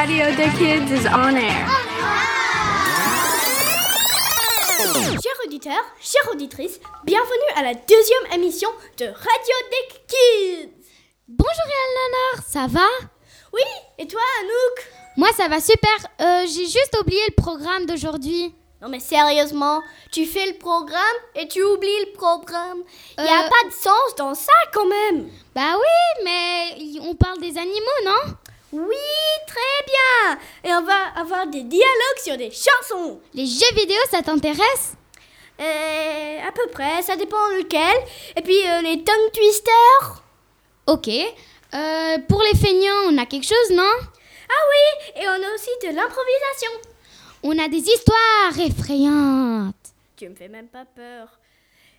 [0.00, 1.66] Radio Day Kids is on air.
[5.22, 10.70] Chers auditeurs, chères auditrices, bienvenue à la deuxième émission de Radio Deck Kids.
[11.28, 12.86] Bonjour Eleanor, ça va?
[13.52, 13.60] Oui,
[13.98, 14.88] et toi Anouk?
[15.18, 15.90] Moi ça va super,
[16.22, 18.54] euh, j'ai juste oublié le programme d'aujourd'hui.
[18.80, 21.00] Non mais sérieusement, tu fais le programme
[21.34, 22.82] et tu oublies le programme.
[23.18, 23.48] Il n'y a Euh.
[23.50, 25.28] pas de sens dans ça quand même.
[25.54, 28.34] Bah oui, mais on parle des animaux, non?
[28.72, 28.96] Oui,
[29.46, 30.38] très bien.
[30.64, 33.20] Et on va avoir des dialogues sur des chansons.
[33.34, 34.94] Les jeux vidéo, ça t'intéresse?
[35.60, 37.96] Euh, à peu près, ça dépend lequel.
[38.36, 40.22] Et puis euh, les tongue twisters?
[40.86, 41.08] Ok.
[41.08, 43.92] Euh, pour les feignants, on a quelque chose, non?
[44.48, 46.70] Ah oui, et on a aussi de l'improvisation.
[47.42, 49.74] On a des histoires effrayantes.
[50.16, 51.28] Tu me fais même pas peur.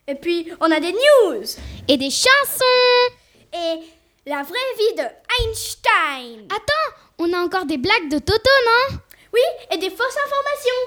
[0.07, 1.43] Et puis on a des news.
[1.87, 3.13] Et des chansons
[3.53, 3.79] Et
[4.25, 5.03] la vraie vie de
[5.39, 6.45] Einstein.
[6.45, 8.97] Attends, on a encore des blagues de Toto, non?
[9.33, 9.41] Oui,
[9.71, 10.81] et des fausses informations.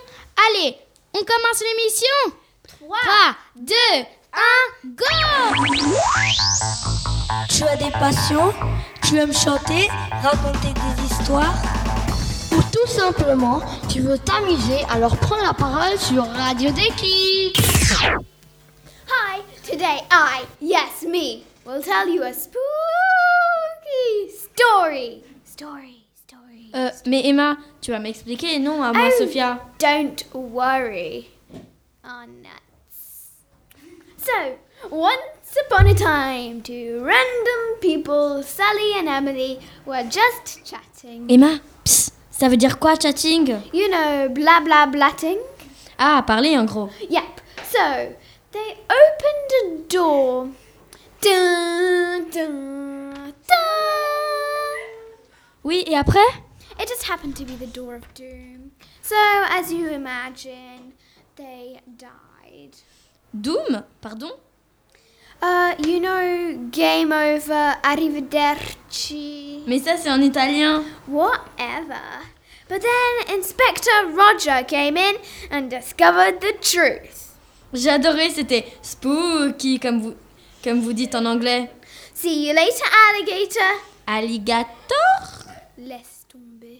[0.49, 0.77] Allez,
[1.15, 2.39] on commence l'émission
[2.79, 3.75] 3, 3, 2,
[4.33, 4.41] 1,
[4.85, 5.05] go
[7.49, 8.53] Tu as des passions,
[9.03, 9.89] tu aimes chanter,
[10.23, 11.55] raconter des histoires?
[12.53, 17.53] Ou tout simplement tu veux t'amuser, alors prends la parole sur Radio des Kids.
[19.09, 23.24] Hi, today I, yes me, will tell you a spooky
[24.55, 25.23] story.
[25.45, 26.71] Story, story.
[26.75, 29.19] Euh, mais Emma, tu vas m'expliquer, non, à moi, Oh.
[29.19, 31.29] Sophia Don't worry.
[32.05, 33.31] Oh, nuts.
[34.19, 34.59] So,
[34.91, 41.27] once upon a time, two random people, Sally and Emily, were just chatting.
[41.31, 45.39] Emma, psst, ça veut dire quoi, chatting You know, blah blah blatting?
[45.99, 46.91] Ah, parler en gros.
[47.09, 47.41] Yep.
[47.71, 48.15] So,
[48.53, 50.49] they opened a door.
[51.21, 53.94] Dun, dun, dun.
[55.65, 56.19] Oui, et après?
[56.81, 58.73] It just happened to be the door of doom.
[59.03, 59.15] So,
[59.49, 60.93] as you imagine,
[61.37, 62.77] they died.
[63.33, 63.83] Doom?
[64.01, 64.33] Pardon?
[65.43, 70.85] Uh, you know, game over, arrivederci, Mais ça, c'est en italien.
[71.07, 72.01] whatever.
[72.69, 75.17] But then Inspector Roger came in
[75.51, 77.33] and discovered the truth.
[77.75, 80.15] J'ai adoré, c'était spooky, comme vous,
[80.63, 81.71] comme vous dites en anglais.
[82.15, 83.81] See you later, alligator.
[84.07, 85.44] Alligator?
[85.87, 86.79] Laisse tomber.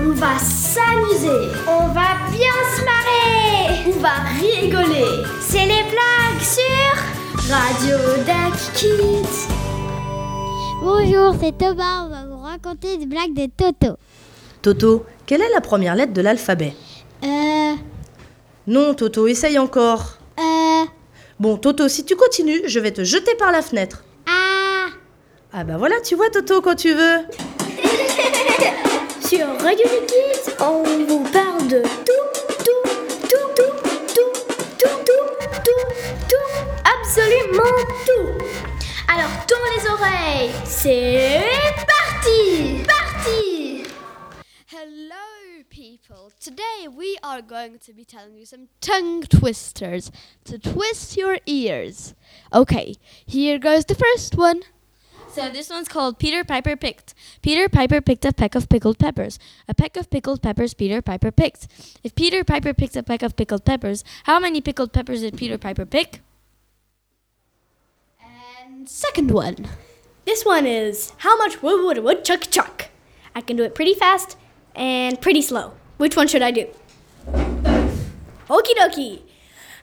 [0.00, 1.50] On va s'amuser.
[1.68, 3.94] On va bien se marrer.
[3.94, 5.24] On va rigoler.
[5.40, 9.48] C'est les blagues sur Radio Duck Kids.
[10.82, 13.96] Bonjour, c'est Thomas, on va vous raconter des blagues de Toto.
[14.62, 16.74] Toto, quelle est la première lettre de l'alphabet?
[17.24, 17.74] Euh,
[18.66, 20.18] Non, Toto, essaye encore.
[20.38, 20.84] euh,
[21.40, 24.04] Bon, Toto, si tu continues, je vais te jeter par la fenêtre.
[25.56, 27.20] Ah, Ah bah voilà, tu vois Toto quand tu veux.
[29.26, 32.12] Sur Radio Kids, on vous parle de tout,
[32.58, 32.82] tout,
[33.22, 33.72] tout, tout,
[34.12, 34.34] tout, tout,
[35.08, 35.28] tout,
[35.64, 35.88] tout,
[36.28, 36.50] tout,
[36.84, 37.74] absolument
[38.04, 38.28] tout.
[39.08, 40.50] Alors tourne les oreilles.
[40.66, 41.40] C'est
[41.86, 43.84] parti, parti.
[44.66, 45.24] Hello,
[45.70, 46.30] people.
[46.38, 50.10] Today we are going to be telling you some tongue twisters
[50.44, 52.12] to twist your ears.
[52.52, 54.60] Okay, here goes the first one.
[55.36, 57.12] So this one's called Peter Piper Picked.
[57.42, 59.38] Peter Piper picked a peck of pickled peppers.
[59.68, 61.68] A peck of pickled peppers Peter Piper picked.
[62.02, 65.58] If Peter Piper picked a peck of pickled peppers, how many pickled peppers did Peter
[65.58, 66.20] Piper pick?
[68.18, 69.68] And second one.
[70.24, 72.88] This one is how much wood would a woodchuck chuck?
[73.34, 74.38] I can do it pretty fast
[74.74, 75.74] and pretty slow.
[75.98, 76.66] Which one should I do?
[78.48, 79.20] Okie dokie.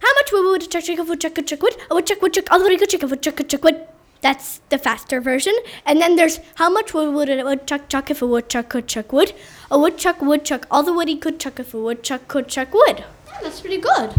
[0.01, 1.75] How much wood would a chuck chuck a woodchuck chuck wood?
[1.91, 3.87] A woodchuck woodchuck all the way chuck a woodchuck chuck wood.
[4.23, 5.53] That's the faster version.
[5.85, 9.11] And then there's how much wood would a woodchuck chuck if a woodchuck could chuck
[9.11, 9.33] wood?
[9.69, 12.73] A woodchuck would chuck all the wood he could chuck if a woodchuck could chuck
[12.73, 13.03] wood.
[13.41, 14.15] That's pretty good.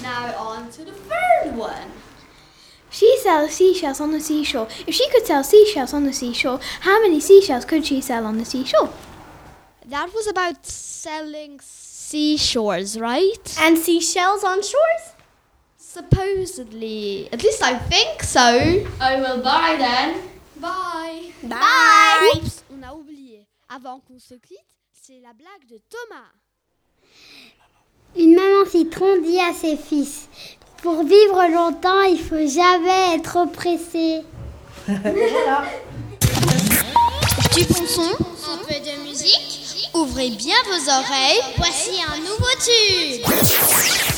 [0.00, 1.90] Now on to the third one.
[2.88, 4.68] She sells seashells on the seashore.
[4.86, 8.38] If she could sell seashells on the seashore, how many seashells could she sell on
[8.38, 8.92] the seashore?
[9.84, 13.56] That was about selling seashores, right?
[13.58, 15.11] And seashells on shores?
[15.92, 17.28] Supposedly.
[17.34, 18.40] At least I think so.
[18.98, 20.22] I will buy then.
[20.56, 21.32] Bye.
[21.42, 22.32] Bye!
[22.36, 23.46] Oups, on a oublié.
[23.68, 26.30] Avant qu'on se quitte, c'est la blague de Thomas.
[28.16, 30.28] Une maman citron dit à ses fils
[30.82, 34.22] Pour vivre longtemps, il faut jamais être pressé.
[37.54, 39.90] Du bon son, un peu de musique.
[39.92, 41.42] Ouvrez bien vos oreilles.
[41.58, 44.11] Voici un nouveau tube.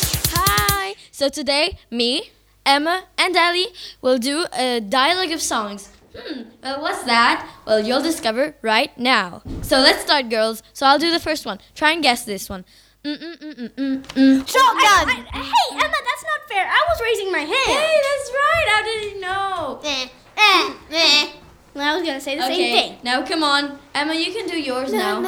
[1.14, 2.32] So today, me,
[2.66, 3.68] Emma, and Ellie
[4.02, 5.88] will do a dialogue of songs.
[6.12, 7.48] Hmm, well, what's that?
[7.64, 9.42] Well, you'll discover right now.
[9.62, 10.60] So let's start, girls.
[10.72, 11.60] So I'll do the first one.
[11.76, 12.64] Try and guess this one.
[13.04, 14.48] Mm, Mm-mm-mm-mm-mm.
[14.48, 15.06] Shotgun.
[15.06, 16.66] I, I, hey, Emma, that's not fair.
[16.66, 17.78] I was raising my hand.
[17.78, 18.66] Hey, that's right.
[18.74, 19.80] How did you know?
[19.84, 21.32] Eh, eh, eh.
[21.76, 22.98] I was gonna say the okay, same thing.
[23.04, 24.14] now come on, Emma.
[24.14, 25.20] You can do yours now.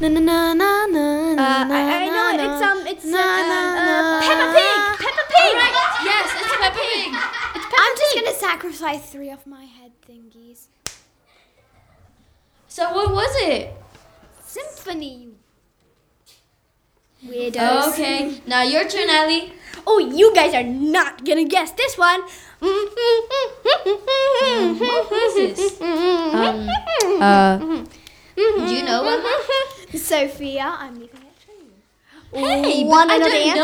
[0.00, 0.14] Uh, I,
[1.42, 2.38] I know it.
[2.38, 4.78] It's um, it's uh, uh, Peppa Pig.
[5.02, 5.54] Peppa Pig.
[6.04, 7.10] Yes, it's Peppa Pig.
[7.78, 10.68] I'm just gonna sacrifice three of my head thingies.
[12.68, 13.74] So what was it?
[14.44, 15.30] Symphony.
[17.26, 17.92] Weirdos.
[17.94, 19.52] Okay, now your turn, Ellie.
[19.84, 22.20] Oh, you guys are not gonna guess this one.
[22.60, 22.80] What
[25.10, 25.80] was this?
[25.80, 26.68] Um,
[27.20, 27.58] uh,
[28.36, 29.74] do you know what?
[29.94, 31.52] Sophia, I'm leaving it to
[32.40, 32.46] you.
[32.62, 33.56] Hey, but Wanna I don't answer?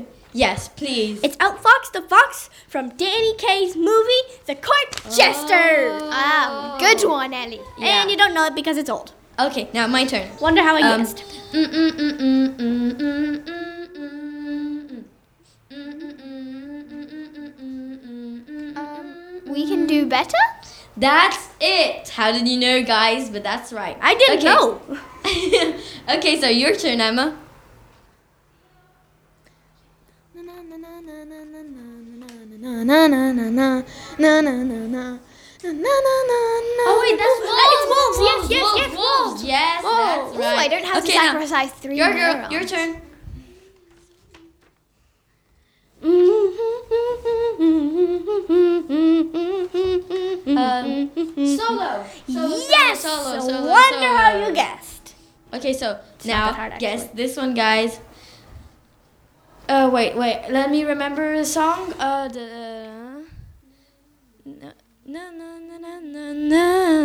[0.00, 0.06] know.
[0.32, 1.20] Yes, please.
[1.22, 5.98] It's Outfox the Fox from Danny Kaye's movie, The Court Jester.
[6.12, 7.60] Ah, good one, Ellie.
[7.78, 8.02] Yeah.
[8.02, 9.12] And you don't know it because it's old.
[9.38, 10.28] Okay, now my turn.
[10.40, 11.24] Wonder how I Um, guessed.
[19.46, 20.36] We can do better?
[20.96, 22.08] That's it.
[22.10, 23.30] How did you know, guys?
[23.30, 23.96] But that's right.
[24.00, 24.44] I didn't Okay.
[24.46, 24.80] know.
[26.08, 27.36] okay, so your turn, Emma.
[36.90, 37.68] Oh wait, that's wolves.
[37.74, 38.18] It's wolves.
[38.24, 39.28] Yes, yes, wolves, yes, wolves.
[39.28, 39.44] wolves.
[39.44, 40.58] Yes, that's Ooh, right.
[40.58, 43.02] I don't have okay, to now, three Your girl, your turn.
[50.48, 52.04] Um, solo.
[52.26, 52.56] solo.
[52.68, 53.00] yes.
[53.00, 53.40] Solo.
[53.40, 53.68] Solo.
[53.68, 54.77] Wonder how you guessed.
[55.52, 58.00] Okay, so it's now hard, guess this one, guys.
[59.68, 60.46] Uh, wait, wait.
[60.50, 61.92] Let me remember the song.
[61.98, 63.24] Uh, the.
[64.44, 64.72] na
[65.08, 66.24] Na na na na na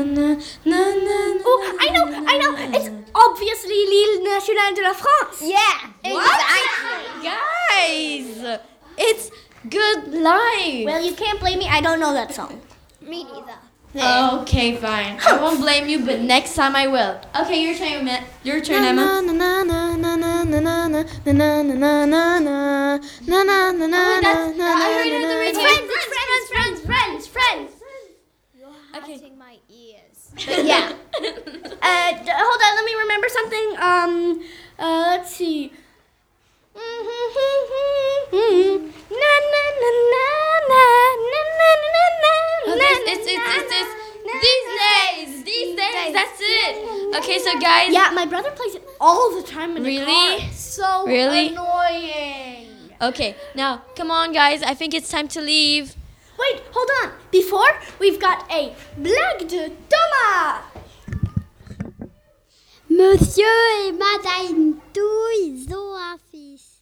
[0.04, 0.28] na
[0.68, 1.18] na na
[1.48, 2.51] Oh, I know, I know.
[2.75, 5.39] It's obviously L'Île Nationale de la France.
[5.39, 7.24] Yeah, exactly.
[7.24, 8.60] Guys,
[8.98, 9.31] it's
[9.69, 10.84] good life.
[10.84, 11.68] Well, you can't blame me.
[11.69, 12.60] I don't know that song.
[13.00, 13.62] Me neither
[13.95, 15.19] okay, fine.
[15.25, 17.19] I won't blame you, but next time I will.
[17.42, 18.24] Okay, your turn, Emma.
[18.44, 19.22] Your turn, Emma.
[23.95, 25.62] Oh, that's, I heard it the radio.
[25.62, 26.06] friends, it's
[26.50, 27.72] friends, friends, friends, friends.
[28.95, 29.13] Okay.
[29.13, 30.31] Hurting my ears.
[30.66, 30.94] yeah.
[31.81, 32.75] Uh, d- hold on.
[32.75, 33.75] Let me remember something.
[33.80, 34.44] Um.
[34.80, 35.04] Uh.
[35.18, 35.72] Let's see.
[36.75, 38.64] Mm-hmm.
[42.66, 43.94] Oh, it's, it's, it's, it's, it's
[44.44, 47.16] these days, these days, that's it.
[47.18, 50.38] Okay, so guys, Yeah, my brother plays it all the time in the car.
[50.40, 51.50] It's so Really?
[51.50, 52.70] annoying.
[53.02, 54.64] okay, now come on, guys.
[54.64, 55.96] I think it's time to leave.
[56.40, 57.12] Wait, hold on.
[57.31, 60.62] Before we've got a blague de Thomas.
[62.90, 66.81] Monsieur et Madame Touille, ont un fils.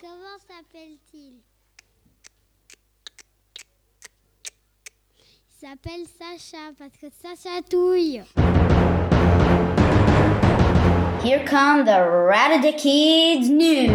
[0.00, 1.34] Comment s'appelle-t-il
[5.50, 8.22] Il s'appelle Sacha parce que Sacha touille.
[11.22, 13.88] Here come the Ratata Kids news.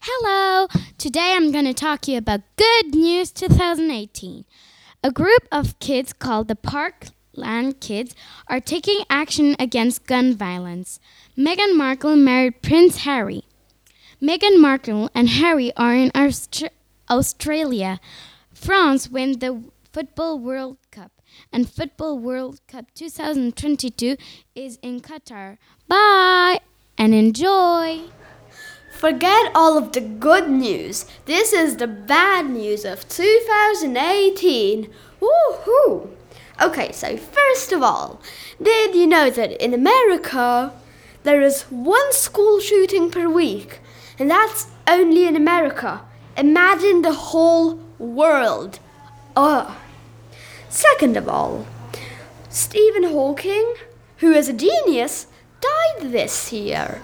[0.00, 0.66] Hello!
[0.96, 4.46] Today I'm going to talk to you about Good News 2018.
[5.04, 8.14] A group of kids called the Parkland Kids
[8.48, 11.00] are taking action against gun violence.
[11.36, 13.42] Meghan Markle married Prince Harry.
[14.22, 16.70] Meghan Markle and Harry are in Austra-
[17.12, 18.00] Australia.
[18.54, 21.12] France win the Football World Cup,
[21.52, 24.16] and Football World Cup 2022
[24.54, 25.58] is in Qatar.
[25.86, 26.60] Bye
[26.96, 28.00] and enjoy!
[28.90, 31.04] Forget all of the good news.
[31.26, 34.88] This is the bad news of 2018.
[35.20, 36.08] Woohoo!
[36.62, 38.22] Okay, so first of all,
[38.62, 40.72] did you know that in America
[41.24, 43.80] there is one school shooting per week?
[44.18, 46.02] And that's only in America.
[46.36, 48.78] Imagine the whole world.
[49.36, 49.72] Ugh.
[50.68, 51.66] Second of all,
[52.48, 53.74] Stephen Hawking,
[54.18, 55.26] who is a genius,
[55.60, 57.02] died this year.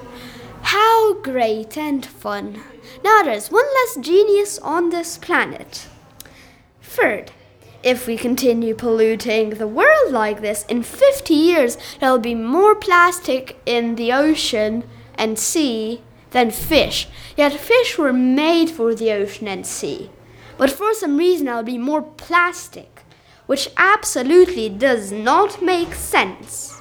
[0.63, 2.63] How great and fun.
[3.05, 5.87] Now there's one less genius on this planet.
[6.83, 7.31] Third,
[7.83, 13.61] if we continue polluting the world like this, in 50 years there'll be more plastic
[13.67, 17.09] in the ocean and sea than fish.
[17.37, 20.11] Yet fish were made for the ocean and sea.
[20.57, 23.03] But for some reason I'll be more plastic,
[23.47, 26.81] which absolutely does not make sense.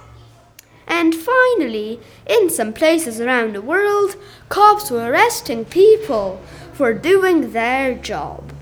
[0.88, 4.16] And finally, in some places around the world,
[4.50, 6.42] cops were arresting people
[6.74, 8.54] for doing their job.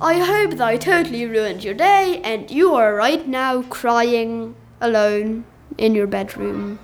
[0.00, 5.44] I hope that I totally ruined your day and you are right now crying alone
[5.78, 6.78] in your bedroom,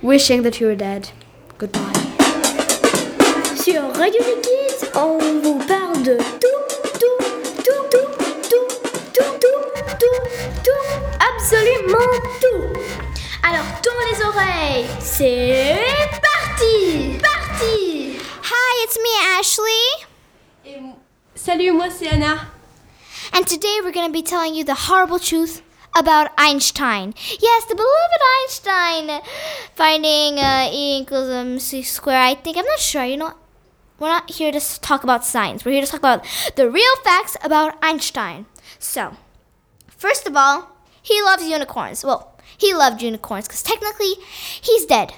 [0.00, 1.10] wishing that you were dead.
[1.58, 2.03] Goodbye.
[3.64, 6.64] Sur Radio Kids, on vous parle de tout,
[7.00, 7.22] tout,
[7.64, 8.04] tout, tout,
[8.42, 8.68] tout,
[9.14, 9.62] tout, tout,
[9.98, 10.20] tout,
[10.62, 10.84] tout,
[11.18, 12.78] absolument tout.
[13.42, 15.80] Alors tourne les oreilles, c'est
[16.20, 18.18] parti, parti.
[18.42, 20.92] Hi, it's me, Ashley.
[21.34, 22.48] Salut, moi c'est Anna.
[23.32, 25.62] And today we're going to be telling you the horrible truth
[25.96, 27.14] about Einstein.
[27.40, 29.22] Yes, the beloved Einstein
[29.74, 32.20] finding uh, E equals mc square.
[32.20, 33.06] I think I'm not sure.
[33.06, 33.32] You know?
[33.98, 35.64] We're not here to talk about science.
[35.64, 36.24] We're here to talk about
[36.56, 38.46] the real facts about Einstein.
[38.78, 39.16] So,
[39.88, 42.04] first of all, he loves unicorns.
[42.04, 44.14] Well, he loved unicorns because technically
[44.60, 45.14] he's dead.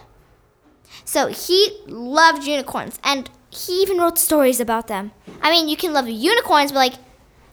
[1.05, 5.13] So he loved unicorns, and he even wrote stories about them.
[5.41, 6.95] I mean, you can love unicorns, but like,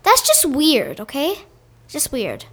[0.02, 1.46] that's just weird, okay?
[1.88, 2.46] Just weird.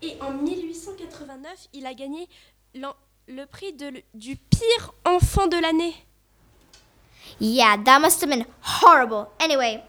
[0.00, 2.28] Et en 1889, il a gagné
[2.74, 5.94] le prix de du pire enfant de l'année.
[7.38, 9.32] Yeah, that must have been horrible.
[9.40, 9.84] Anyway,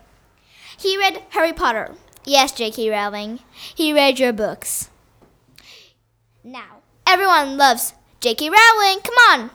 [0.77, 1.95] he read Harry Potter.
[2.25, 2.89] Yes, J.K.
[2.89, 3.39] Rowling.
[3.51, 4.89] He read your books.
[6.43, 8.49] Now, everyone loves J.K.
[8.49, 8.99] Rowling.
[9.01, 9.49] Come on.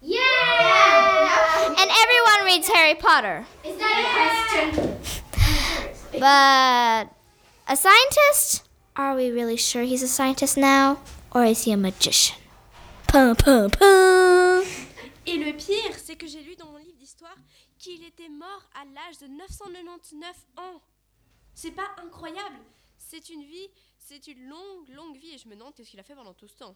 [0.00, 1.74] Yeah!
[1.78, 3.44] And everyone reads Harry Potter.
[3.64, 4.96] Is that a question?
[6.20, 7.12] But
[7.68, 8.62] a scientist?
[8.96, 10.98] Are we really sure he's a scientist now?
[11.32, 12.36] Or is he a magician?
[13.08, 14.45] Pum, pum, pum.
[15.36, 17.36] Et le pire, c'est que j'ai lu dans mon livre d'histoire
[17.78, 20.80] qu'il était mort à l'âge de 999 ans.
[21.54, 22.56] C'est pas incroyable
[22.96, 26.02] C'est une vie, c'est une longue, longue vie et je me demande qu'est-ce qu'il a
[26.02, 26.74] fait pendant tout ce temps.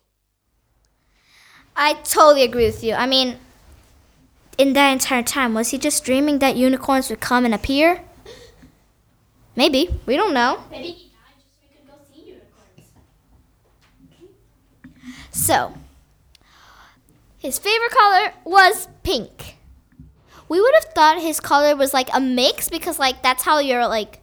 [1.75, 2.95] I totally agree with you.
[2.95, 3.39] I mean,
[4.59, 8.03] in that entire time, was he just dreaming that unicorns would come and appear?
[9.57, 9.89] Maybe.
[10.05, 10.59] We don't know.
[10.71, 12.93] Maybe he died just so we could go see unicorns.
[15.31, 15.73] So,
[17.41, 19.57] his favorite color was pink.
[20.49, 23.89] We would have thought his color was like a mix because, like, that's how your,
[23.89, 24.21] like,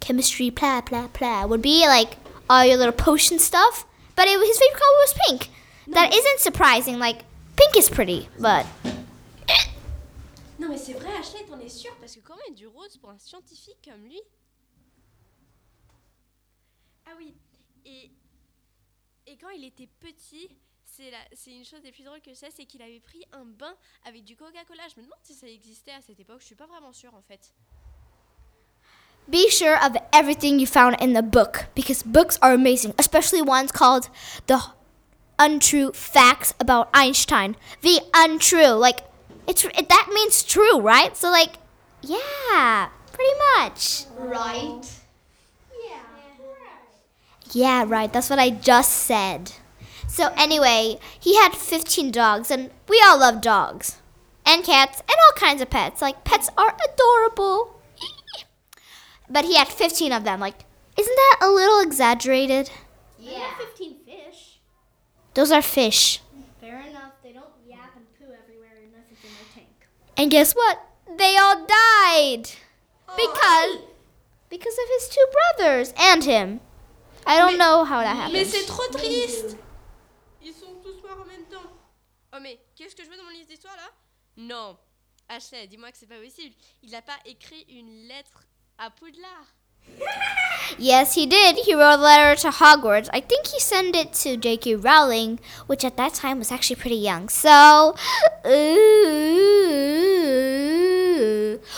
[0.00, 2.16] chemistry, blah, blah, blah, would be like
[2.50, 3.86] all your little potion stuff.
[4.16, 5.50] But it, his favorite color was pink.
[5.94, 6.98] That isn't surprising.
[6.98, 7.22] Like,
[7.56, 8.66] pink is pretty, but
[10.58, 13.10] Non mais c'est vrai, Ashley, t'en es sûr Parce que comment est du rose pour
[13.10, 14.20] un scientifique comme lui
[17.06, 17.34] Ah oui,
[17.86, 18.10] et,
[19.28, 20.50] et quand il était petit,
[20.96, 23.24] c'est la- c'est une chose des plus drôles que je sais, c'est qu'il avait pris
[23.32, 24.82] un bain avec du Coca-Cola.
[24.94, 27.22] Je me demande si ça existait à cette époque, je suis pas vraiment sûre en
[27.22, 27.52] fait.
[29.30, 33.70] be sure of everything you found in the book because books are amazing, especially ones
[33.70, 34.08] called
[34.46, 34.58] The
[35.38, 37.54] Untrue Facts About Einstein.
[37.82, 39.02] The untrue, like
[39.46, 41.14] it's it, that means true, right?
[41.14, 41.58] So like,
[42.00, 44.04] yeah, pretty much.
[44.16, 44.80] Right.
[45.78, 46.00] Yeah.
[47.52, 48.10] Yeah, right.
[48.10, 49.52] That's what I just said.
[50.18, 53.98] So anyway, he had 15 dogs and we all love dogs
[54.44, 56.02] and cats and all kinds of pets.
[56.02, 57.80] Like pets are adorable.
[59.30, 60.40] but he had 15 of them.
[60.40, 60.64] Like
[60.96, 62.68] isn't that a little exaggerated?
[63.16, 63.48] Yeah.
[63.58, 64.58] 15 fish.
[65.34, 66.20] Those are fish.
[66.60, 67.12] Fair enough.
[67.22, 69.86] They don't yap and poo everywhere unless it's in their tank.
[70.16, 70.84] And guess what?
[71.16, 72.50] They all died.
[73.14, 73.82] Because
[74.48, 76.58] because of his two brothers and him.
[77.24, 78.32] I don't know how that happened.
[78.32, 79.56] Mais c'est trop triste
[82.38, 83.90] Oh mais, qu'est-ce que je vois dans mon livre d'histoire là
[84.36, 84.76] Non.
[85.28, 86.54] Ashley, dis-moi que c'est pas possible.
[86.84, 88.44] Il n'a pas écrit une lettre
[88.78, 89.46] à Poudlard.
[90.78, 91.56] Yes, he did.
[91.64, 93.08] He wrote a letter to Hogwarts.
[93.12, 94.76] I think he sent it to J.K.
[94.76, 97.30] Rowling, which at that time was actually pretty young.
[97.30, 97.96] So,
[98.46, 98.78] ooh.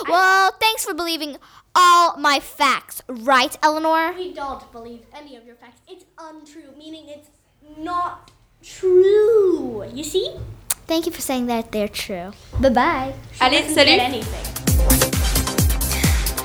[0.08, 1.36] well, thanks for believing
[1.74, 4.12] all my facts, right, Eleanor?
[4.12, 5.80] We don't believe any of your facts.
[5.88, 7.30] It's untrue, meaning it's
[7.78, 9.84] not true.
[9.94, 10.30] You see?
[10.86, 12.32] Thank you for saying that they're true.
[12.58, 13.14] Bye bye.
[13.40, 14.46] Allez, Doesn't salut anything.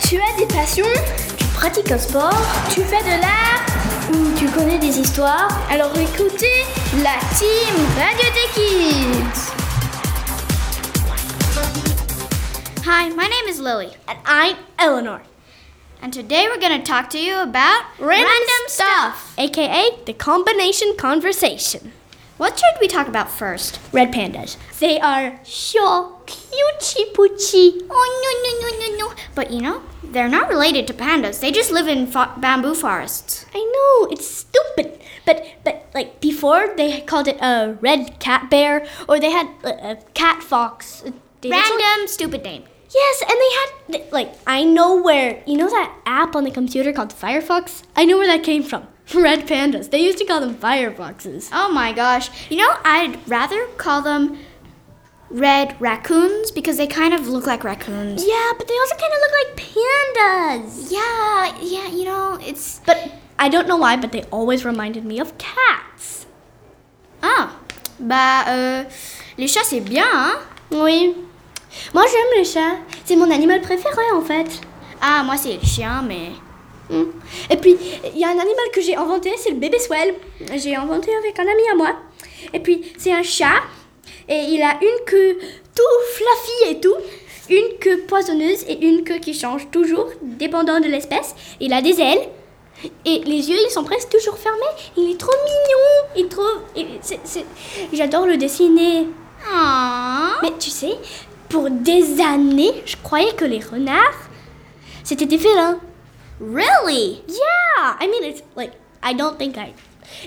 [0.08, 0.86] Tu as des passions
[1.38, 2.38] Tu pratiques un sport
[2.70, 3.66] Tu fais de l'art
[4.12, 6.64] Ou tu connais des histoires Alors écoutez
[7.02, 9.52] la team Radio des Kids
[12.86, 15.24] Hi, my name is Lily, And I'm Eleanor,
[16.04, 21.92] and today we're going to talk to you about Random Stuff, aka the combination conversation.
[22.38, 23.80] What should we talk about first?
[23.94, 24.58] Red pandas.
[24.80, 27.82] They are so cutesy poochie.
[27.90, 29.16] Oh, no, no, no, no, no.
[29.34, 31.40] But you know, they're not related to pandas.
[31.40, 33.46] They just live in fo- bamboo forests.
[33.54, 38.86] I know it's stupid, but but like before they called it a red cat bear,
[39.08, 41.04] or they had a, a cat fox.
[41.06, 41.12] Uh,
[41.42, 42.64] That's what- Random, stupid name.
[42.94, 46.92] Yes, and they had like I know where you know that app on the computer
[46.94, 47.84] called Firefox.
[47.96, 48.88] I know where that came from.
[49.14, 49.92] Red pandas.
[49.92, 51.50] They used to call them fireboxes.
[51.54, 52.30] Oh my gosh.
[52.50, 54.38] You know, I'd rather call them
[55.30, 58.26] red raccoons because they kind of look like raccoons.
[58.26, 60.92] Yeah, but they also kind of look like pandas.
[60.92, 62.80] Yeah, yeah, you know, it's.
[62.86, 66.26] But I don't know why, but they always reminded me of cats.
[67.22, 67.58] Ah,
[68.00, 68.84] bah, euh,
[69.38, 70.40] les chats c'est bien, hein?
[70.72, 71.16] Oui.
[71.94, 72.78] Moi j'aime les chats.
[73.04, 74.62] C'est mon animal préféré en fait.
[75.02, 76.32] Ah, moi c'est le chien, mais.
[76.90, 77.06] Hmm.
[77.50, 77.78] Et puis,
[78.14, 80.14] il y a un animal que j'ai inventé, c'est le bébé swell.
[80.56, 81.96] J'ai inventé avec un ami à moi.
[82.54, 83.62] Et puis, c'est un chat.
[84.28, 85.38] Et il a une queue
[85.76, 86.96] tout fluffy et tout.
[87.50, 91.36] Une queue poisonneuse et une queue qui change toujours, dépendant de l'espèce.
[91.60, 92.30] Il a des ailes.
[93.06, 94.62] Et les yeux, ils sont presque toujours fermés.
[94.98, 96.16] Il est trop mignon.
[96.16, 97.44] Il est trop...
[97.94, 99.08] J'adore le dessiner.
[99.52, 100.40] Ah.
[100.42, 100.96] Mais tu sais,
[101.50, 104.30] pour des années, je croyais que les renards,
[105.04, 105.80] c'était des félins.
[106.40, 107.24] Really?
[107.28, 109.74] Yeah, I mean it's like I don't think I.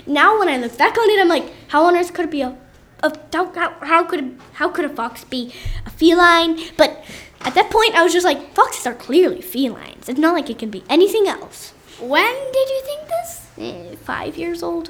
[0.05, 2.41] Now when I look back on it, I'm like, how on earth could it be
[2.41, 2.57] a,
[3.03, 5.53] a how, how, how could how could a fox be
[5.85, 6.59] a feline?
[6.77, 7.03] But
[7.41, 10.09] at that point, I was just like, foxes are clearly felines.
[10.09, 11.73] It's not like it can be anything else.
[11.99, 13.47] When did you think this?
[13.57, 14.89] Eh, five years old.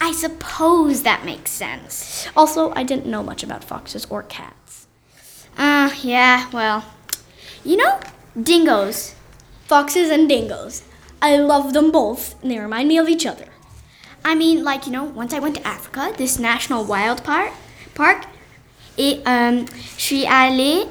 [0.00, 2.28] I suppose that makes sense.
[2.36, 4.86] Also, I didn't know much about foxes or cats.
[5.56, 6.84] Ah, yeah, well.
[7.64, 8.00] You know,
[8.40, 9.14] dingoes.
[9.68, 10.82] Foxes and dingoes.
[11.20, 13.46] I love them both, and they remind me of each other.
[14.24, 17.50] I mean, like, you know, once I went to Africa, this national wild park,
[17.94, 18.26] park
[18.96, 19.62] et euh,
[19.96, 20.82] je suis allée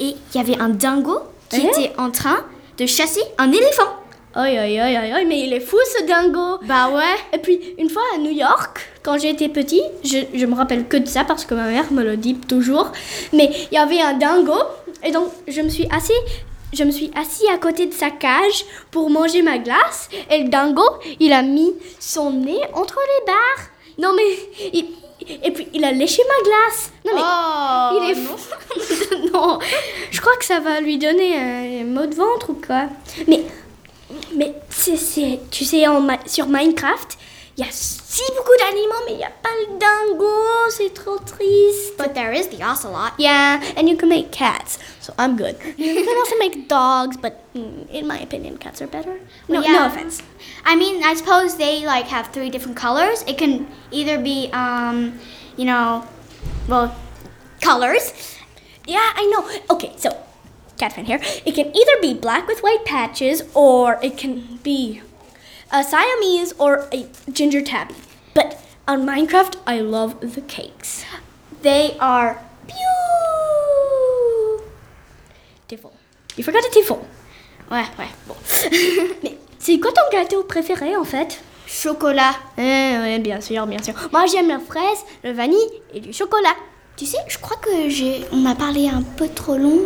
[0.00, 1.20] et il y avait un dingo
[1.50, 1.66] qui Eh?
[1.68, 2.44] était en train
[2.78, 3.96] de chasser un éléphant.
[4.34, 6.58] Aïe, aïe, aïe, aïe, mais il est fou ce dingo!
[6.66, 7.16] Bah ouais.
[7.34, 10.96] Et puis, une fois à New York, quand j'étais petit, je, je me rappelle que
[10.96, 12.90] de ça parce que ma mère me le dit toujours,
[13.34, 14.56] mais il y avait un dingo,
[15.04, 16.12] et donc je me suis assis.
[16.72, 20.48] Je me suis assis à côté de sa cage pour manger ma glace et le
[20.48, 20.82] dingo,
[21.20, 23.66] il a mis son nez entre les barres.
[23.98, 24.86] Non mais il-
[25.44, 26.90] et puis il a léché ma glace.
[27.04, 28.36] Non mais Oh, il est fou.
[29.34, 29.58] non,
[30.10, 32.86] je crois que ça va lui donner un mot de ventre ou quoi.
[33.28, 33.42] Mais
[34.34, 37.18] mais c'est, c'est- tu sais, en sur Minecraft,
[37.56, 40.70] il y a si beaucoup d'animaux, mais il n'y a pas le dingo.
[40.70, 41.96] C'est trop triste.
[41.98, 43.12] But there is the ocelot.
[43.18, 45.56] Yeah, and you can make cats, so I'm good.
[45.76, 49.18] You can also make dogs, but mm, in my opinion, cats are better.
[49.48, 49.72] No, Well, yeah.
[49.72, 50.22] no offense.
[50.64, 53.22] I mean, I suppose they like have three different colors.
[53.26, 55.18] It can either be, um,
[55.56, 56.04] you know,
[56.68, 56.94] well,
[57.60, 58.12] colors.
[58.86, 59.74] Yeah, I know.
[59.74, 60.10] Okay, so
[60.78, 61.20] cat fan here.
[61.44, 65.02] It can either be black with white patches, or it can be
[65.72, 67.94] a Siamese or a ginger tabby.
[68.34, 71.04] But on Minecraft, I love the cakes.
[71.62, 72.38] They are
[75.68, 75.92] beautiful.
[76.36, 77.04] You forgot a tifo.
[77.70, 78.36] Ouais, ouais, bon.
[79.22, 81.40] Mais c'est quoi ton gâteau préféré en fait?
[81.66, 82.34] Chocolat.
[82.58, 83.94] Eh ouais, bien sûr, bien sûr.
[84.12, 86.54] Moi j'aime la fraise, le vanille et du chocolat.
[86.96, 88.26] Tu sais, je crois que j'ai.
[88.32, 89.80] On a parlé un peu trop long.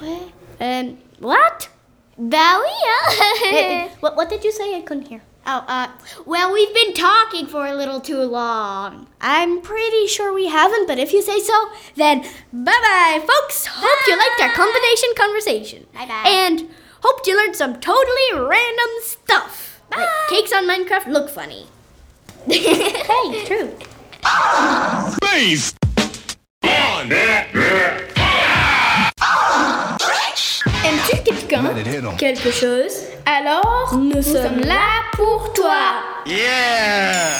[0.00, 0.18] Ouais.
[0.60, 1.68] Um, what?
[2.16, 3.24] Bah oui, hein.
[3.52, 4.76] Eh, eh, what, what did you say?
[4.78, 5.20] I couldn't hear?
[5.46, 5.88] Oh, uh,
[6.26, 9.06] well, we've been talking for a little too long.
[9.20, 13.66] I'm pretty sure we haven't, but if you say so, then bye bye, folks.
[13.66, 15.86] Hope you liked our combination conversation.
[15.94, 16.24] Bye bye.
[16.26, 16.68] And
[17.02, 19.80] hope you learned some totally random stuff.
[19.90, 21.66] Like cakes on Minecraft look funny.
[22.46, 23.74] hey, true.
[25.20, 25.76] Based
[26.64, 27.10] on
[30.84, 32.16] Aimes-tu quelqu'un Let it hit 'em.
[32.16, 36.02] Quelque chose Alors, nous, sommes là pour toi.
[36.26, 37.38] Yeah!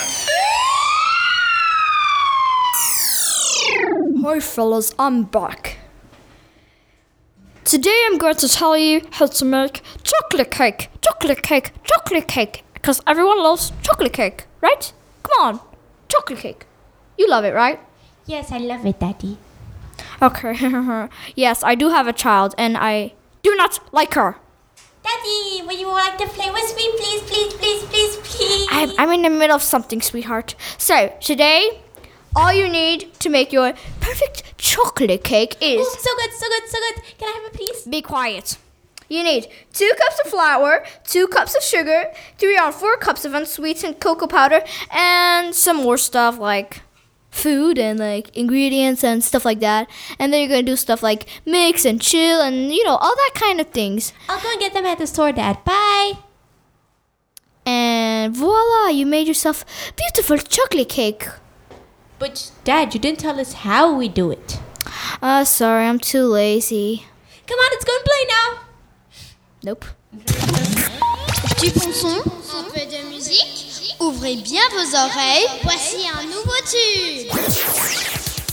[4.25, 5.79] Hi fellas, I'm back.
[7.65, 12.65] Today I'm going to tell you how to make chocolate cake, chocolate cake, chocolate cake.
[12.75, 14.93] Because everyone loves chocolate cake, right?
[15.25, 15.61] Come on,
[16.09, 16.67] chocolate cake.
[17.19, 17.81] You love it, right?
[18.27, 19.39] Yes, I love it, Daddy.
[20.21, 21.09] Okay.
[21.35, 24.37] yes, I do have a child and I do not like her.
[25.03, 28.69] Daddy, would you like to play with me, please, please, please, please, please?
[28.71, 30.55] I'm, I'm in the middle of something, sweetheart.
[30.79, 31.83] So, today,
[32.37, 35.81] all you need to make your perfect chocolate cake is.
[35.81, 37.19] Oh, so good, so good, so good.
[37.19, 37.83] Can I have a piece?
[37.87, 38.59] Be quiet.
[39.09, 43.35] You need two cups of flour, two cups of sugar, three or four cups of
[43.35, 46.81] unsweetened cocoa powder, and some more stuff like
[47.33, 49.91] food and like ingredients and stuff like that.
[50.19, 53.33] And then you're gonna do stuff like mix and chill and you know all that
[53.35, 54.13] kind of things.
[54.29, 55.65] I'll go and get them at the store, Dad.
[55.65, 56.13] Bye.
[57.65, 59.65] And voila, you made yourself
[59.97, 61.27] beautiful chocolate cake.
[62.19, 64.61] But, Dad, you didn't tell us how we do it.
[65.21, 67.07] Uh, sorry, I'm too lazy.
[67.47, 68.61] Come on, let's go and play now.
[69.65, 69.85] Nope.
[74.03, 75.47] Ouvrez bien vos oreilles.
[75.63, 77.29] Voici un nouveau tube.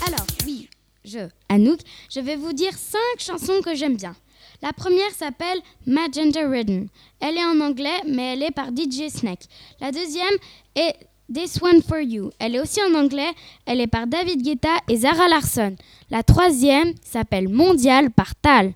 [0.05, 0.69] Alors, oui,
[1.03, 1.79] je, Anouk,
[2.13, 4.15] je vais vous dire cinq chansons que j'aime bien.
[4.61, 6.87] La première s'appelle Magenta Ridden.
[7.19, 9.45] Elle est en anglais, mais elle est par DJ Snake.
[9.81, 10.35] La deuxième
[10.75, 10.93] est
[11.33, 12.29] This One For You.
[12.37, 13.31] Elle est aussi en anglais.
[13.65, 15.75] Elle est par David Guetta et Zara Larsson.
[16.11, 18.73] La troisième s'appelle Mondial par Tal.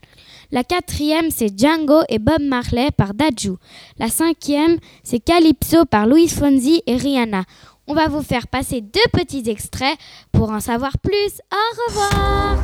[0.53, 3.55] La quatrième, c'est Django et Bob Marley par Daju.
[3.97, 7.43] La cinquième, c'est Calypso par Louis Fonzi et Rihanna.
[7.87, 9.97] On va vous faire passer deux petits extraits
[10.31, 11.41] pour en savoir plus.
[11.51, 12.57] Au revoir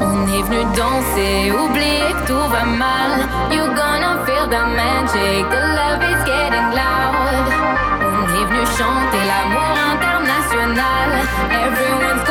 [0.00, 3.26] On est venu danser, oublier tout va mal.
[3.50, 7.48] You gonna feel the magic, the love is getting loud.
[8.06, 9.67] On est venu chanter l'amour
[10.78, 11.50] international.
[11.50, 12.27] Everyone's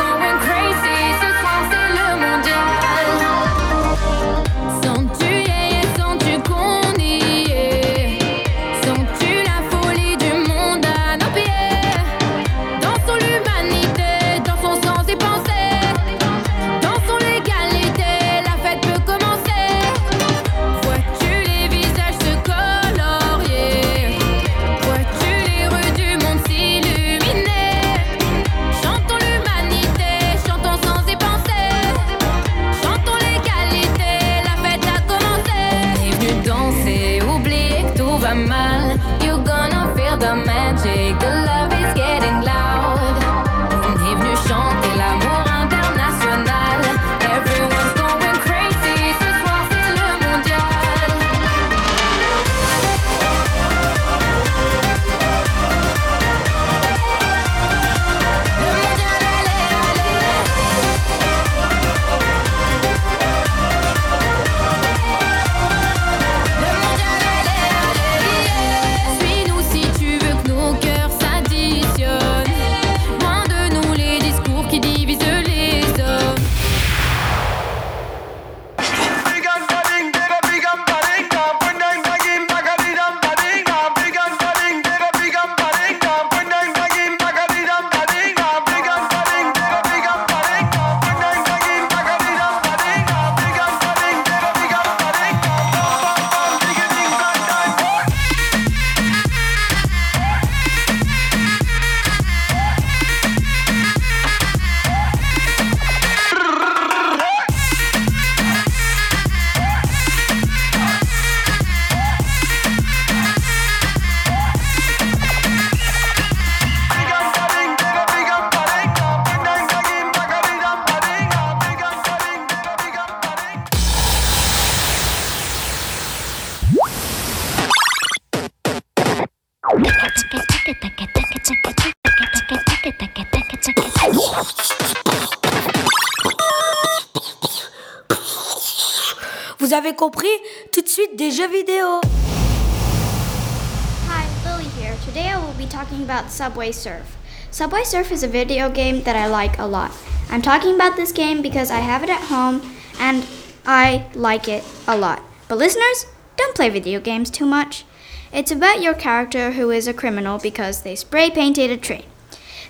[145.08, 147.16] Today I will be talking about Subway Surf.
[147.50, 149.90] Subway Surf is a video game that I like a lot.
[150.28, 153.26] I'm talking about this game because I have it at home and
[153.64, 155.22] I like it a lot.
[155.48, 156.04] But listeners,
[156.36, 157.86] don't play video games too much.
[158.34, 162.04] It's about your character who is a criminal because they spray painted a train.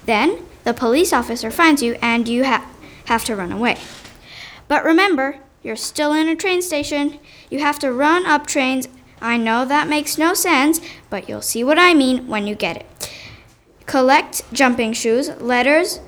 [0.06, 2.70] Then the police officer finds you and you ha-
[3.06, 3.78] have to run away.
[4.68, 7.18] But remember, you're still in a train station.
[7.50, 8.86] You have to run up trains.
[9.20, 12.76] I know that makes no sense, but you'll see what I mean when you get
[12.76, 13.10] it.
[13.86, 16.00] Collect jumping shoes, letters,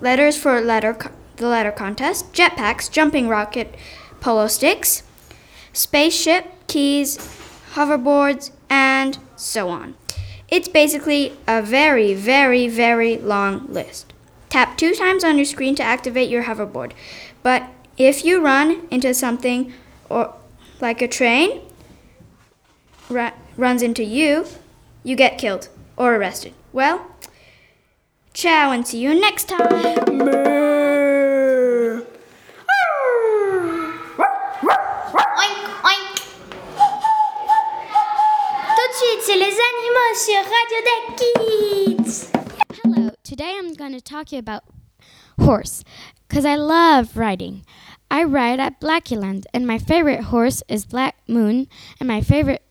[0.00, 3.74] letters for letter co- the letter contest, jetpacks, jumping rocket,
[4.20, 5.02] pogo sticks,
[5.72, 7.18] spaceship, keys,
[7.74, 9.94] hoverboards, and so on.
[10.48, 14.12] It's basically a very, very, very long list.
[14.48, 16.92] Tap two times on your screen to activate your hoverboard.
[17.42, 17.68] But
[17.98, 19.72] if you run into something
[20.08, 20.34] or
[20.80, 21.60] like a train
[23.08, 24.46] ru- runs into you,
[25.02, 26.52] you get killed or arrested.
[26.72, 27.06] Well,
[28.34, 29.96] ciao and see you next time.
[42.82, 44.64] Hello, today I'm going to talk to you about
[45.38, 45.84] horse
[46.28, 47.64] because I love riding.
[48.10, 51.66] I ride at Blackyland, and my favorite horse is Black Moon,
[51.98, 52.62] and my favorite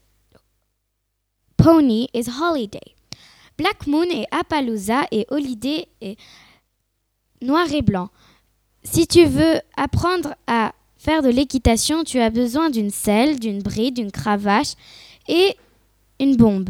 [1.58, 2.96] pony is Holiday.
[3.58, 6.18] Black Moon est Appaloosa et Holiday est
[7.42, 8.10] noir et blanc.
[8.84, 13.96] Si tu veux apprendre à faire de l'équitation, tu as besoin d'une selle, d'une bride,
[13.96, 14.74] d'une cravache
[15.28, 15.56] et
[16.20, 16.70] une bombe.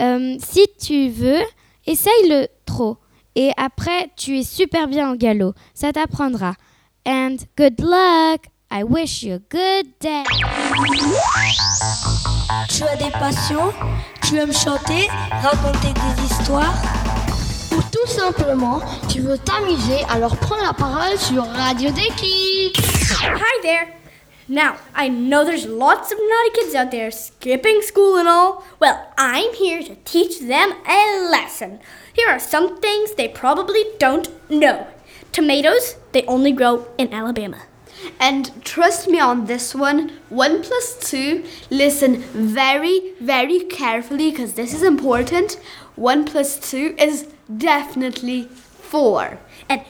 [0.00, 1.42] Euh, si tu veux,
[1.86, 2.98] essaye le trop.
[3.34, 5.54] Et après, tu es super bien au galop.
[5.74, 6.54] Ça t'apprendra.
[7.06, 8.42] And good luck!
[8.72, 10.22] I wish you a good day.
[12.68, 13.72] Tu as des passions
[14.22, 15.08] Tu aimes chanter
[15.42, 16.72] Raconter des histoires
[17.72, 22.72] Ou tout simplement, tu veux t'amuser alors prends la parole sur Radio des Kids
[23.20, 23.88] Hi there.
[24.48, 28.62] Now, I know there's lots of naughty kids out there skipping school and all.
[28.80, 31.80] Well, I'm here to teach them a lesson.
[32.14, 34.86] Here are some things they probably don't know.
[35.32, 37.58] Tomatoes, they only grow in Alabama.
[38.18, 44.74] And trust me on this one, 1 plus 2, listen very, very carefully because this
[44.74, 45.58] is important.
[45.96, 49.38] 1 plus 2 is definitely 4.
[49.68, 49.82] And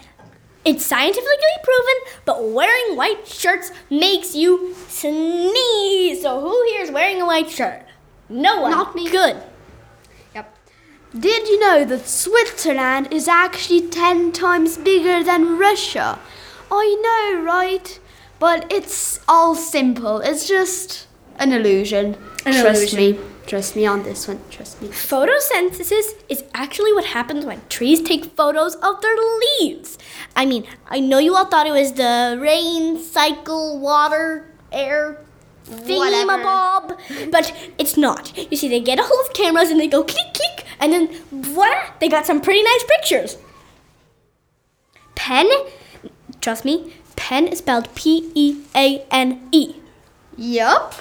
[0.65, 1.95] it's scientifically proven,
[2.25, 6.23] but wearing white shirts makes you sneeze.
[6.23, 7.83] So who here is wearing a white shirt?
[8.29, 8.71] No one.
[8.71, 9.09] Not me.
[9.11, 9.43] Good.
[10.35, 10.57] Yep.
[11.19, 16.19] Did you know that Switzerland is actually 10 times bigger than Russia?
[16.71, 16.97] I
[17.35, 17.99] know, right?
[18.39, 20.21] But it's all simple.
[20.21, 21.07] It's just
[21.37, 22.17] an illusion.
[22.47, 22.99] An Trust illusion.
[22.99, 23.19] me.
[23.47, 24.41] Trust me on this one.
[24.49, 24.89] Trust me.
[24.89, 29.17] Photosynthesis is actually what happens when trees take photos of their
[29.61, 29.99] leaves.
[30.37, 35.25] I mean, I know you all thought it was the rain cycle, water, air,
[35.67, 38.37] thingamabob, but it's not.
[38.51, 41.09] You see, they get a hold of cameras and they go click, click, and then
[41.33, 43.37] voila, they got some pretty nice pictures.
[45.15, 45.49] Pen,
[46.41, 49.75] trust me, pen is spelled P E A N E.
[50.37, 50.95] Yup.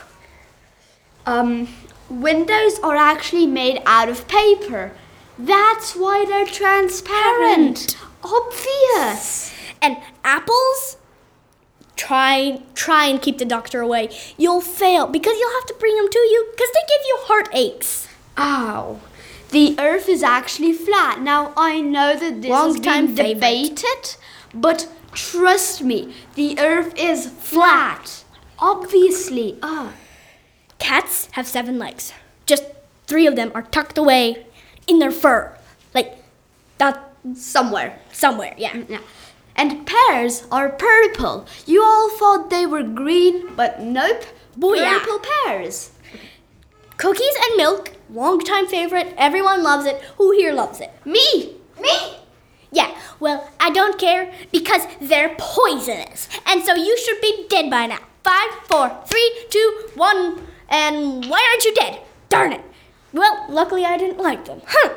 [1.25, 1.67] Um,
[2.09, 4.91] windows are actually made out of paper.
[5.37, 7.95] That's why they're transparent.
[8.23, 9.53] Obvious.
[9.81, 10.97] And apples,
[11.95, 14.09] try try and keep the doctor away.
[14.37, 18.07] You'll fail because you'll have to bring them to you because they give you heartaches.
[18.37, 18.99] Ow.
[19.51, 21.21] The earth is actually flat.
[21.21, 24.15] Now, I know that this Long has time been debated,
[24.53, 28.23] but trust me, the earth is flat.
[28.57, 29.57] Obviously.
[29.61, 29.93] Ah.
[30.79, 32.13] Cats have seven legs.
[32.45, 32.63] Just
[33.07, 34.45] three of them are tucked away
[34.87, 35.57] in their fur,
[35.93, 36.17] like
[36.77, 37.99] that somewhere.
[38.11, 38.83] Somewhere, yeah.
[38.87, 39.01] Yeah.
[39.55, 41.45] And pears are purple.
[41.65, 44.23] You all thought they were green, but nope.
[44.57, 44.99] Booyah.
[44.99, 45.91] Purple pears.
[46.97, 49.13] Cookies and milk, long-time favorite.
[49.17, 50.01] Everyone loves it.
[50.17, 50.91] Who here loves it?
[51.05, 51.55] Me.
[51.79, 52.18] Me.
[52.71, 52.95] Yeah.
[53.19, 57.99] Well, I don't care because they're poisonous, and so you should be dead by now.
[58.23, 60.41] Five, four, three, two, one.
[60.69, 62.01] And why aren't you dead?
[62.29, 62.61] Darn it.
[63.11, 64.61] Well, luckily I didn't like them.
[64.67, 64.93] Huh.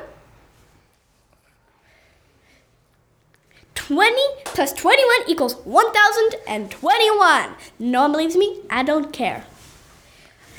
[3.74, 7.54] 20 plus 21 equals 1021.
[7.78, 8.60] No one believes me?
[8.70, 9.44] I don't care.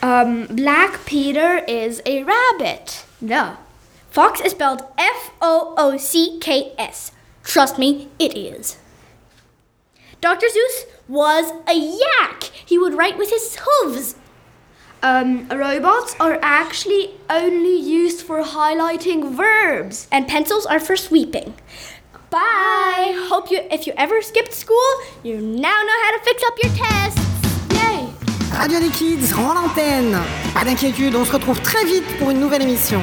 [0.02, 3.06] Um, Black Peter is a rabbit.
[3.21, 3.58] No.
[4.13, 7.13] Fox is spelled F O O C K S.
[7.43, 8.78] Trust me, it is.
[10.21, 10.45] Dr.
[10.45, 12.43] Seuss was a yak.
[12.43, 14.13] He would write with his hooves.
[15.02, 20.08] Um, robots are actually only used for highlighting verbs.
[20.12, 21.56] And pencils are for sweeping.
[22.30, 23.15] Bye.
[23.32, 24.91] Hope you, if you ever skipped school,
[25.23, 27.19] you now know how to fix up your tests.
[27.73, 28.13] Yay.
[28.52, 30.15] Radio des Kids rend l'antenne.
[30.54, 33.02] Pas d'inquiétude, on se retrouve très vite pour une nouvelle émission.